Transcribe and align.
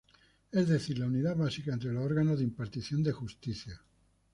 Es 0.51 0.67
decir, 0.67 0.97
la 0.97 1.05
unidad 1.05 1.35
básica 1.35 1.71
entre 1.75 1.93
los 1.93 2.03
órganos 2.03 2.39
de 2.39 2.45
impartición 2.45 3.03
de 3.03 3.11
justicia. 3.11 3.79